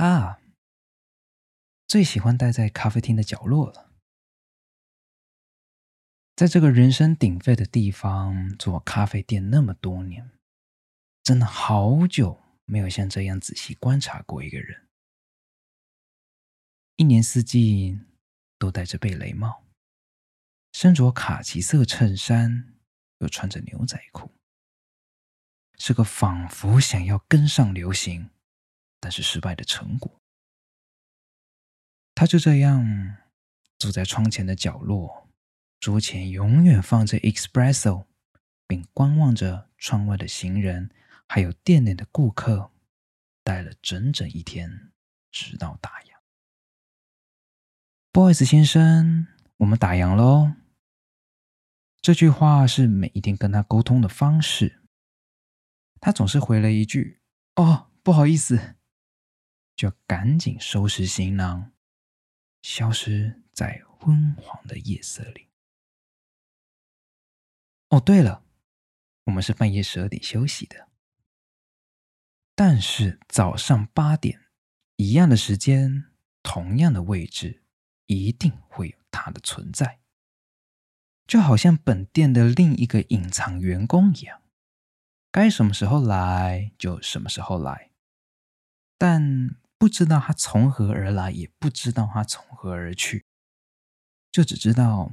[0.00, 0.40] 他
[1.86, 3.92] 最喜欢待在咖啡厅的角落了。
[6.34, 10.30] 在这个人声鼎沸的地方做咖啡店那么多年，
[11.22, 14.88] 真的好久没有像这样仔细观察过一个人。
[16.96, 18.00] 一年四季
[18.58, 19.66] 都戴着贝雷帽，
[20.72, 22.72] 身着卡其色衬衫，
[23.18, 24.32] 又穿着牛仔裤，
[25.76, 28.30] 是个仿佛想要跟上流行，
[29.00, 30.20] 但是失败的成果。
[32.14, 33.16] 他就这样
[33.78, 35.28] 坐在窗前的角落。
[35.80, 38.04] 桌前永远放着 espresso，
[38.66, 40.90] 并观望着窗外的行人，
[41.26, 42.70] 还有店内的顾客，
[43.42, 44.92] 待了整整一天，
[45.30, 46.10] 直到打烊。
[48.12, 50.52] Boys，先生，我们打烊喽。
[52.02, 54.82] 这句话是每一天跟他沟通的方式。
[55.98, 57.22] 他总是回了一句
[57.56, 58.76] ：“哦，不好意思。”
[59.80, 61.72] 就赶紧收拾行囊，
[62.60, 65.48] 消失在昏黄的夜色里。
[67.88, 68.44] 哦，对了，
[69.24, 70.90] 我们是半夜十二点休息的，
[72.54, 74.50] 但是早上八点
[74.96, 76.10] 一样的时间，
[76.42, 77.62] 同样的位置，
[78.04, 80.00] 一定会有它的存在，
[81.26, 84.42] 就好像本店的另一个隐藏员工一样，
[85.32, 87.92] 该什么时候来就什么时候来，
[88.98, 93.24] 但不知道他从何而来，也不知道他从何而去，
[94.30, 95.10] 就只知道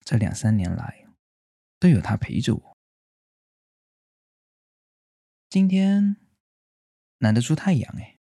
[0.00, 1.06] 这两三年来。
[1.80, 2.76] 都有他陪着我。
[5.48, 6.16] 今天
[7.18, 8.18] 难得出太阳哎！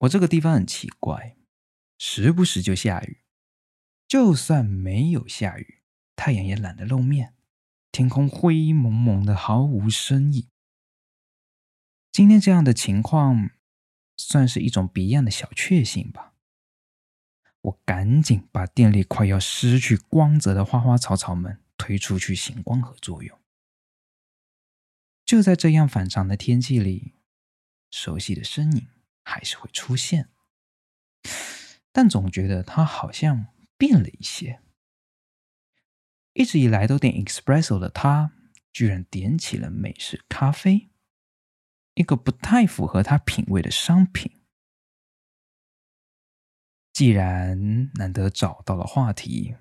[0.00, 1.38] 我这个地方很奇怪，
[1.98, 3.22] 时不时就下雨，
[4.06, 5.82] 就算没有下雨，
[6.14, 7.34] 太阳也懒得露面，
[7.90, 10.50] 天空灰蒙蒙的，毫无深意。
[12.12, 13.50] 今天这样的情况，
[14.18, 16.34] 算是一种别样的小确幸吧。
[17.62, 21.62] 我赶紧把店里快要失去光泽的花花草草们。
[21.80, 23.38] 推出去行光合作用。
[25.24, 27.14] 就在这样反常的天气里，
[27.88, 28.88] 熟悉的身影
[29.22, 30.28] 还是会出现，
[31.92, 33.46] 但总觉得他好像
[33.78, 34.60] 变了一些。
[36.32, 38.32] 一直以来都点 espresso 的他，
[38.72, 40.90] 居然点起了美式咖啡，
[41.98, 44.40] 一个不太符合他品味的商品。
[46.92, 49.56] 既然难得找到了话题。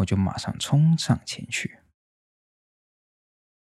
[0.00, 1.80] 我就马上冲上前去。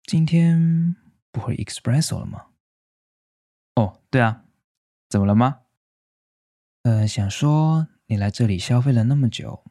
[0.03, 0.95] 今天
[1.29, 2.51] 不会 espresso 了吗？
[3.75, 4.45] 哦，对啊，
[5.09, 5.63] 怎么了吗？
[6.83, 9.65] 呃，想说你来这里消费了那么久，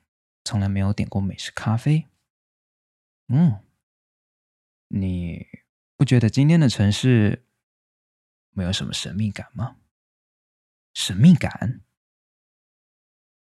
[0.44, 2.08] 从来没有点过美式咖啡。
[3.28, 3.64] 嗯，
[4.88, 5.46] 你
[5.96, 7.46] 不觉得今天的城市
[8.50, 9.77] 没有什么神秘感吗？
[10.93, 11.83] 神秘感？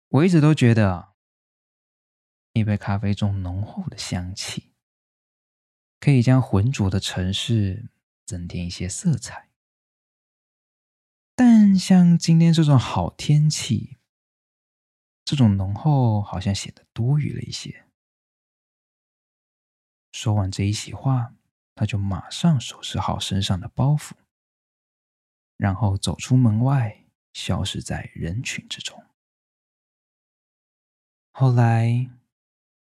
[0.08, 1.10] 我一直都觉得。
[2.52, 4.72] 一杯咖啡中浓厚的香气，
[6.00, 7.90] 可以将浑浊的城市
[8.26, 9.50] 增添一些色彩。
[11.36, 13.98] 但像今天这种好天气，
[15.24, 17.86] 这种浓厚好像显得多余了一些。
[20.10, 21.32] 说完这一席话，
[21.76, 24.14] 他就马上收拾好身上的包袱，
[25.60, 27.04] 然后走出门外，
[27.34, 29.04] 消失在人群之中。
[31.30, 32.10] 后来。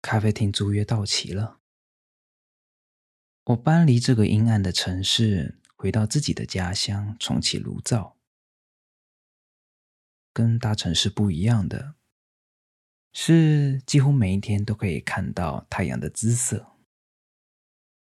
[0.05, 1.61] 咖啡厅租约到期了，
[3.45, 8.17] 我搬离这个阴暗的城市，回到自己的家乡，重启炉灶。
[10.33, 11.95] 跟大城市不一样的
[13.13, 16.75] 是，几乎每一天都可以看到太阳的姿色，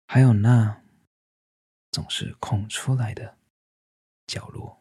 [0.07, 0.85] 还有那
[1.91, 3.38] 总是空出来的
[4.29, 4.78] 角落。